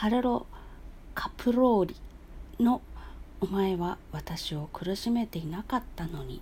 [0.00, 0.46] カルロ・
[1.14, 1.96] カプローリ
[2.58, 2.80] の
[3.42, 6.40] 「お前は私を苦しめていなかったのに」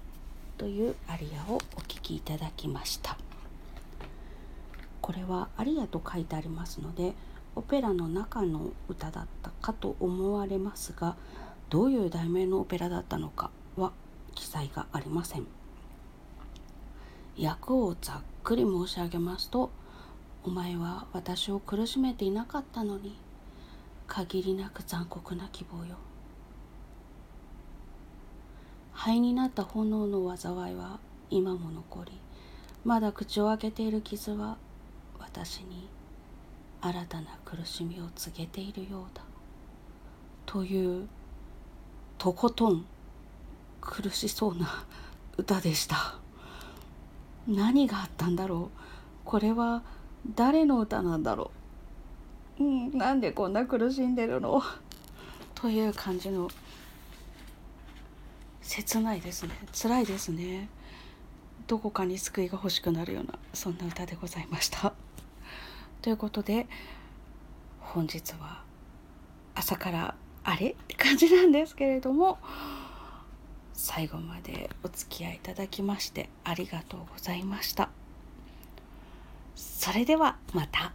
[0.57, 3.19] というアリアをお聴きいただきました。
[5.03, 7.17] これはアリアと書いてありますので
[7.57, 11.17] オペラの中の歌だったかと思われますが
[11.69, 13.91] どういう題名のオペラだったのかは
[14.37, 15.49] 記載がありません。
[17.37, 19.71] 役をざっくり申し上げますと
[20.47, 23.17] 「お前は私を苦しめていなかったのに
[24.09, 25.97] 限りなく残酷な希望よ」
[28.93, 30.99] 灰になった炎の災いは
[31.31, 32.13] 今も残り
[32.85, 34.57] まだ口を開けている傷は
[35.21, 35.89] 私に
[36.81, 39.23] 新たな苦しみを告げているようだ。
[40.47, 41.09] という
[42.17, 42.85] とことん
[43.81, 44.85] 苦しそうな
[45.37, 46.15] 歌でした。
[47.47, 48.79] 何があったんだろう？
[49.25, 49.83] これは
[50.35, 51.51] 誰の歌なんだろう、
[52.61, 54.63] うん、なんでこんな苦しんでるの？
[55.55, 56.49] という感じの
[58.63, 59.51] 切ないですね。
[59.73, 60.69] 辛いですね。
[61.67, 64.93] どこかに救いが欲しくなるようなそんな歌でございました。
[66.03, 66.67] ということで
[67.81, 68.63] 本日は
[69.55, 70.15] 朝から
[70.45, 70.71] あれ？
[70.71, 72.39] って感じなんですけれども
[73.75, 77.91] 最後までお付き合いいただきましてありがとうございました。
[79.55, 80.93] それではまた。